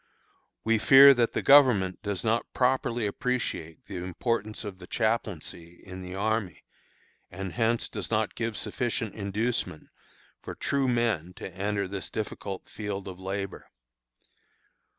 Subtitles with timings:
[0.63, 6.01] We fear that the Government does not properly appreciate the importance of the chaplaincy in
[6.01, 6.63] the army,
[7.29, 9.89] and hence does not give sufficient inducement
[10.41, 13.69] for true men to enter this difficult field of labor.